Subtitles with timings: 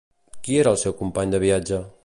[0.47, 1.83] Qui era el seu company de viatge?